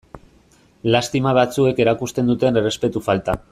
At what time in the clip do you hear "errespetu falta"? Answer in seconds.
2.63-3.39